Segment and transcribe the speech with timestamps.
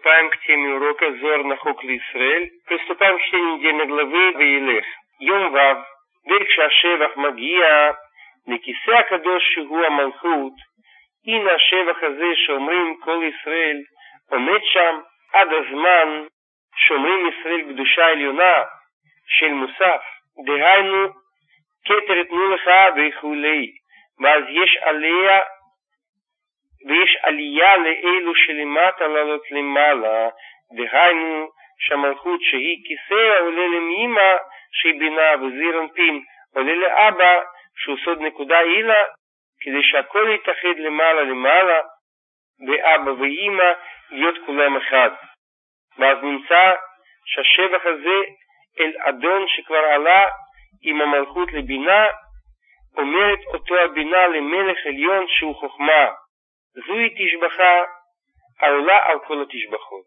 [0.00, 2.50] приступаем к теме урока Зор на Хокли Исраэль.
[2.66, 4.84] Приступаем к чтению недельной главы Ваилех.
[5.20, 5.86] Йом Вав,
[6.24, 7.96] Бек Шашевах Магия,
[8.46, 10.52] לכיסא הקדוש שהוא המלכות,
[11.26, 13.76] הנה השבח הזה שאומרים כל ישראל
[14.30, 15.00] עומד שם
[15.32, 16.24] עד הזמן
[16.76, 18.62] שאומרים ישראל קדושה עליונה
[19.28, 20.02] של מוסף,
[20.46, 21.08] דהיינו
[21.84, 23.70] כתר יתנו לך וכולי,
[24.20, 25.40] ואז יש עליה
[26.87, 30.29] ויש עלייה לאלו שלמטה לעלות למעלה,
[30.75, 34.31] דהיינו שהמלכות שהיא כיסא עולה למימה
[34.71, 36.23] שהיא בינה וזיר אנפין
[36.55, 37.41] עולה לאבא
[37.77, 39.03] שהוא סוד נקודה הילה
[39.61, 41.79] כדי שהכל יתאחד למעלה למעלה
[42.67, 43.71] ואבא ואימא
[44.11, 45.09] להיות כולם אחד.
[45.97, 46.71] ואז נמצא
[47.25, 48.19] שהשבח הזה
[48.79, 50.23] אל אדון שכבר עלה
[50.83, 52.07] עם המלכות לבינה
[52.97, 56.11] אומרת אותו הבינה למלך עליון שהוא חוכמה.
[56.73, 57.89] Зуи Тишбаха
[58.61, 60.05] Алла Алкола Тишбахот.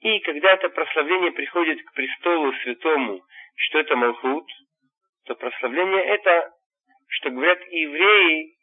[0.00, 3.22] И когда это прославление приходит к престолу святому,
[3.56, 4.46] что это Малхут,
[5.24, 6.52] то прославление это,
[7.08, 8.54] что говорят евреи,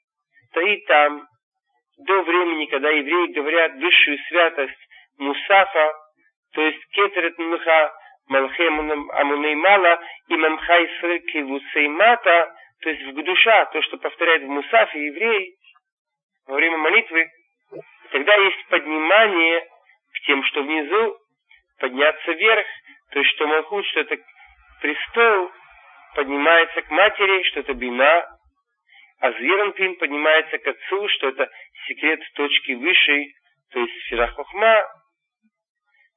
[0.53, 1.27] то и там,
[1.97, 5.93] до времени, когда евреи говорят высшую святость Мусафа,
[6.53, 7.93] то есть Кетерет Муха,
[8.27, 15.57] Малхе Амунеймала и Мамха Исрекивусеймата, то есть в душа, то, что повторяет в Мусафе евреи,
[16.47, 17.29] во время молитвы,
[18.13, 21.17] тогда есть поднимание к тем, что внизу,
[21.79, 22.67] подняться вверх,
[23.09, 24.17] то есть что Малхут, что это
[24.81, 25.51] престол,
[26.15, 28.39] поднимается к матери, что это бина,
[29.19, 31.49] а Зверанпин поднимается к отцу, что это
[31.87, 33.33] секрет точки высшей,
[33.71, 34.83] то есть сфера хохма,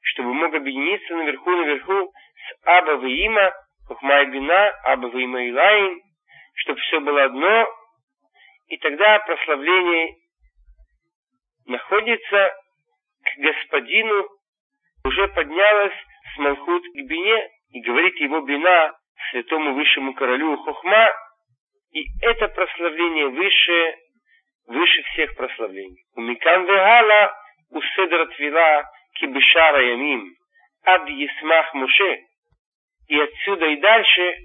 [0.03, 3.55] чтобы мог объединиться наверху, наверху с Аба Ваима,
[3.88, 6.03] Хохма и Бина, Аба Ваима и Лайн,
[6.56, 7.66] чтобы все было одно,
[8.69, 10.25] и тогда прославление
[11.67, 12.55] находится
[13.25, 14.28] к господину,
[15.05, 15.95] уже поднялась
[16.34, 18.92] с Малхут к Бине и говорит его Бина
[19.31, 21.11] святому высшему королю Хохма,
[21.92, 23.97] и это прославление высшее,
[24.66, 26.04] выше всех прославлений.
[26.15, 27.34] У Микан Вегала
[27.71, 28.84] у Седра Твила
[29.15, 30.34] Кибишара Ямим
[30.84, 32.21] Ад Есмах Муше.
[33.09, 34.37] И отсюда и дальше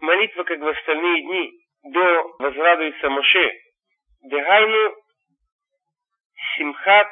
[0.00, 1.52] молитва, как в остальные дни,
[1.84, 3.52] до возрадуется Моше.
[4.22, 4.94] Дегайну
[6.56, 7.08] Симхат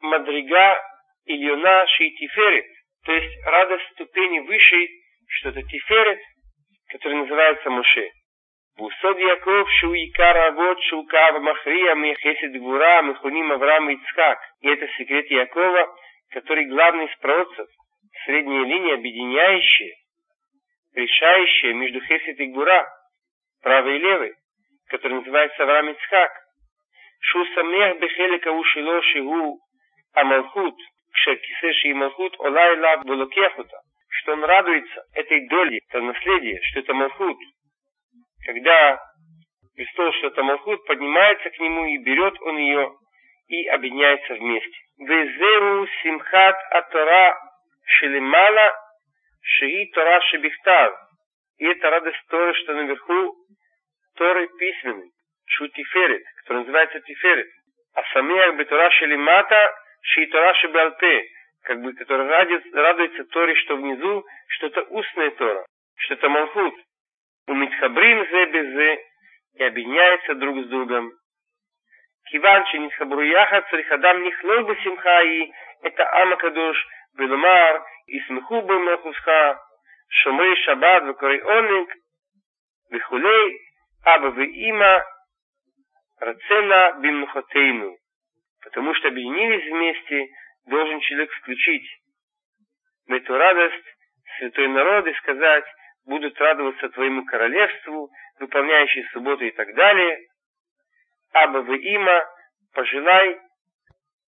[0.00, 0.80] Мадрига
[1.26, 2.66] Ильона Шейтиферет,
[3.04, 4.90] то есть радость ступени высшей,
[5.28, 6.20] что это Тиферет,
[6.88, 8.10] который называется Моше.
[8.76, 14.38] Бусод Яков Шуикар Авод Шукав Махрия Мехесед Гура Мехуним Авраам Ицхак.
[14.62, 15.96] И это секрет Якова,
[16.30, 17.68] который главный из пророков,
[18.24, 19.94] средняя линия, объединяющая,
[20.94, 22.88] решающая между Хесед и Гура,
[23.62, 24.34] правой и левой,
[24.88, 26.32] который называется Авраам Ицхак.
[27.23, 29.59] שהוא שמח בחלק ההוא שלו שהוא
[30.15, 30.75] המלכות,
[31.13, 33.77] כשהכיסא שהיא מלכות עולה אליו ולוקח אותה.
[34.11, 37.37] Что он радуется этой доле, это наследие, что это Малхут.
[38.43, 38.99] Когда
[39.75, 42.91] престол, что это Малхут, поднимается к нему и берет он ее
[43.47, 44.77] и объединяется вместе.
[44.97, 47.37] Везеру симхат атора
[47.85, 48.73] шелемала
[49.41, 50.93] шии тора шебихтав.
[51.59, 53.35] И это радость Торы, что наверху
[54.15, 55.11] Торы письменной.
[55.45, 57.48] Шутиферет, который называется Тиферет.
[57.94, 61.28] А Самиях Бетура Шелимата Шитора Шебалпе,
[61.62, 65.64] как бы, который радуется, радуется Торе, что внизу что-то устная Тора,
[65.96, 66.74] что-то Малхут.
[67.46, 69.04] У Митхабрим зе безе
[69.56, 71.12] и объединяется друг с другом.
[72.30, 79.60] Киван Нитхабруяха Царихадам Нихлой Басимхаи это Амакадуш Белумар Исмху Бамахусха
[80.08, 81.90] Шумрей Шабад Вакарей Оник
[82.90, 83.60] Вихулей
[84.04, 85.04] Аба Виима
[86.18, 87.96] Рацена бимнухатейну.
[88.62, 90.26] Потому что объединились вместе,
[90.66, 91.86] должен человек включить
[93.06, 93.84] эту радость
[94.38, 95.64] святой народ и сказать,
[96.06, 100.18] будут радоваться твоему королевству, выполняющие субботу и так далее.
[101.32, 102.24] Аба в има,
[102.72, 103.38] пожелай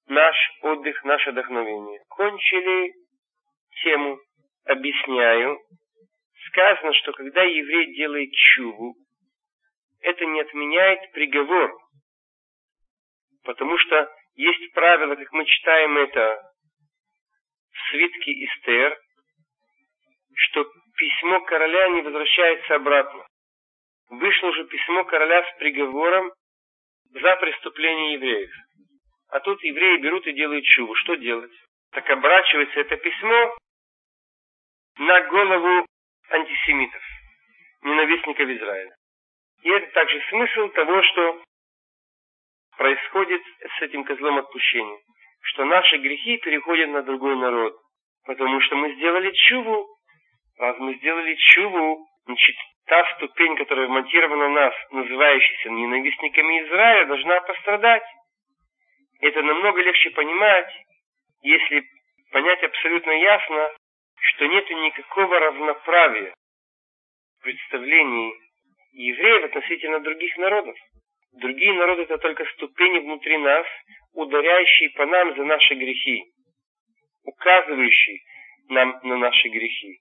[0.08, 2.00] наш отдых, наше вдохновение.
[2.08, 2.92] Кончили
[3.82, 4.18] тему,
[4.64, 5.58] объясняю.
[6.48, 8.94] Сказано, что когда еврей делает чуву,
[10.00, 11.76] это не отменяет приговор.
[13.46, 16.52] Потому что есть правило, как мы читаем это
[17.70, 18.98] в свитке Истер,
[20.34, 23.24] что письмо короля не возвращается обратно.
[24.10, 26.32] Вышло же письмо короля с приговором
[27.12, 28.50] за преступление евреев.
[29.28, 30.94] А тут евреи берут и делают чуву.
[30.96, 31.52] Что делать?
[31.92, 33.56] Так оборачивается это письмо
[34.98, 35.86] на голову
[36.30, 37.02] антисемитов,
[37.82, 38.96] ненавистников Израиля.
[39.62, 41.42] И это также смысл того, что
[42.76, 43.42] происходит
[43.78, 44.98] с этим козлом отпущения.
[45.48, 47.72] что наши грехи переходят на другой народ.
[48.24, 49.86] Потому что мы сделали чуву.
[50.58, 52.56] Раз мы сделали чуву, значит,
[52.86, 58.02] та ступень, которая вмонтирована на нас, называющаяся ненавистниками Израиля, должна пострадать.
[59.20, 60.72] Это намного легче понимать,
[61.42, 61.84] если
[62.32, 63.70] понять абсолютно ясно,
[64.18, 66.34] что нет никакого равноправия
[67.38, 68.34] в представлении
[68.92, 70.76] евреев относительно других народов.
[71.36, 73.66] Другие народы это только ступени внутри нас,
[74.14, 76.24] ударяющие по нам за наши грехи,
[77.24, 78.20] указывающие
[78.70, 80.00] нам на наши грехи,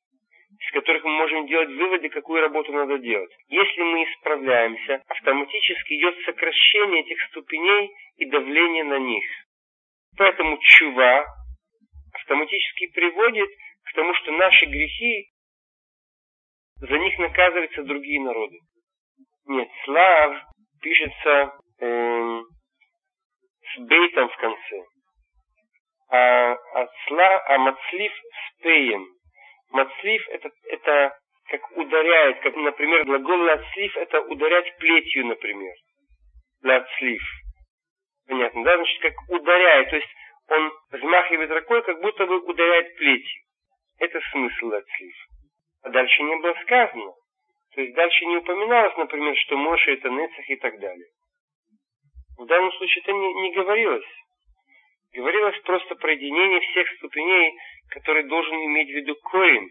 [0.58, 3.32] из которых мы можем делать выводы, какую работу надо делать.
[3.50, 9.26] Если мы исправляемся, автоматически идет сокращение этих ступеней и давление на них.
[10.18, 11.26] Поэтому чува
[12.14, 13.50] автоматически приводит
[13.84, 15.32] к тому, что наши грехи,
[16.78, 18.58] за них наказываются другие народы.
[19.48, 20.55] Нет, слав
[20.86, 22.42] пишется э,
[23.74, 24.84] с бейтом в конце.
[26.10, 29.08] А, а, сла, а мацлив с пеем.
[29.72, 31.18] Мацлив это, это
[31.50, 35.74] как ударяет, как, например, глагол лацлив это ударять плетью, например.
[36.64, 37.22] Лацлив.
[38.28, 38.76] Понятно, да?
[38.76, 39.90] Значит, как ударяет.
[39.90, 40.10] То есть
[40.50, 43.42] он взмахивает рукой, как будто бы ударяет плетью.
[43.98, 45.16] Это смысл лацлив.
[45.82, 47.12] А дальше не было сказано.
[47.76, 51.08] То есть дальше не упоминалось, например, что Моше это Нецах и так далее.
[52.38, 54.08] В данном случае это не, не говорилось.
[55.14, 57.54] Говорилось просто про единение всех ступеней,
[57.90, 59.70] которые должен иметь в виду Коин,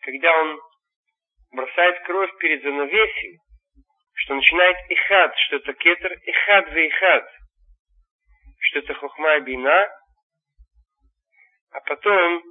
[0.00, 0.60] когда он
[1.52, 3.38] бросает кровь перед занавесью,
[4.14, 7.30] что начинает ихад, что это кетер ихад за ихад,
[8.60, 9.88] что это хохма и бина,
[11.72, 12.42] а потом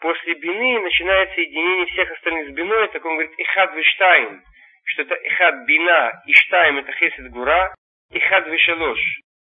[0.00, 4.42] после бины начинается единение всех остальных с биной, так он говорит ихад виштайм,
[4.84, 7.74] что это ихад бина, и штайм это хесед гура,
[8.10, 9.00] ихад вишалош,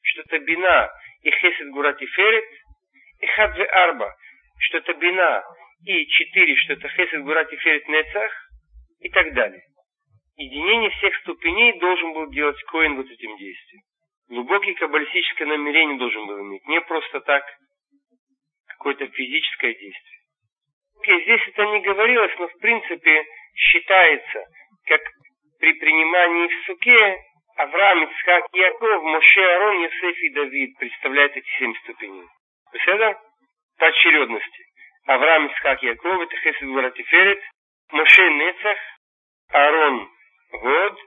[0.02, 0.90] что это бина
[1.24, 2.46] и хесед гура тиферет,
[3.22, 4.16] ихад ве арба,
[4.60, 5.44] что это бина
[5.86, 8.50] и четыре, что это хесед гура тиферет нецах,
[9.00, 9.62] и так далее.
[10.36, 13.84] Единение всех ступеней должен был делать Коин вот этим действием.
[14.30, 17.44] Глубокий каббалистическое намерение должен был иметь, не просто так
[18.68, 20.19] какое-то физическое действие.
[21.02, 23.26] Здесь это не говорилось, но в принципе
[23.56, 24.46] считается,
[24.86, 25.02] как
[25.60, 27.24] при принимании в суке
[27.56, 32.28] Авраам, Ицхак, Яков, Моше, Арон, Йосеф и Давид представляют эти семь ступеней.
[32.72, 33.20] Это
[33.78, 34.66] по очередности.
[35.06, 37.42] Авраам, Ицхак, Яков, это Хесед Гуратиферет,
[37.92, 38.78] Моше, Нецах,
[39.52, 40.10] Арон,
[40.52, 41.00] Год,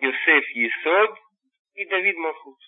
[0.00, 1.18] Йосеф, Есод
[1.74, 2.58] и Давид, Малхут.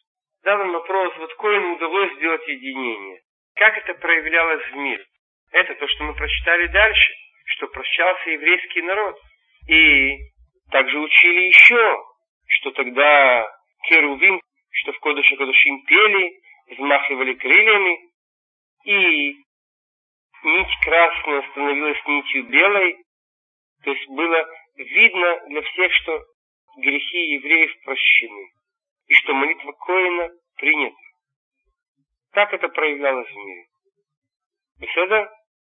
[0.42, 3.20] Задан вопрос, вот Коину удалось сделать единение.
[3.54, 5.04] Как это проявлялось в мире?
[5.52, 7.12] Это то, что мы прочитали дальше,
[7.46, 9.18] что прощался еврейский народ.
[9.68, 10.16] И
[10.70, 12.04] также учили еще,
[12.46, 13.50] что тогда
[13.88, 14.40] Керувим,
[14.70, 16.40] что в Кодыше Кодышим пели,
[16.70, 17.98] взмахивали крыльями,
[18.84, 19.34] и
[20.44, 22.96] нить красная становилась нитью белой,
[23.84, 26.24] то есть было видно для всех, что
[26.76, 28.50] грехи евреев прощены,
[29.06, 30.96] и что молитва Коина принята.
[32.32, 33.66] Так это проявлялось в мире.
[34.78, 35.37] Беседа?